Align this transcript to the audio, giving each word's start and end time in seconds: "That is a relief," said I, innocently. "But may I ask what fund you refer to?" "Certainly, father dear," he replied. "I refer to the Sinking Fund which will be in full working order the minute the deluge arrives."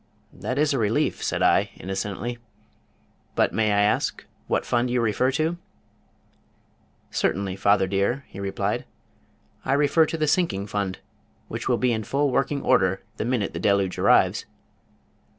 "That 0.33 0.57
is 0.57 0.73
a 0.73 0.79
relief," 0.79 1.23
said 1.23 1.43
I, 1.43 1.69
innocently. 1.77 2.39
"But 3.35 3.53
may 3.53 3.71
I 3.71 3.81
ask 3.83 4.25
what 4.47 4.65
fund 4.65 4.89
you 4.89 4.99
refer 4.99 5.29
to?" 5.33 5.59
"Certainly, 7.11 7.57
father 7.57 7.85
dear," 7.85 8.25
he 8.27 8.39
replied. 8.39 8.85
"I 9.63 9.73
refer 9.73 10.07
to 10.07 10.17
the 10.17 10.25
Sinking 10.25 10.65
Fund 10.65 10.97
which 11.49 11.69
will 11.69 11.77
be 11.77 11.93
in 11.93 12.03
full 12.03 12.31
working 12.31 12.63
order 12.63 13.03
the 13.17 13.25
minute 13.25 13.53
the 13.53 13.59
deluge 13.59 13.99
arrives." 13.99 14.47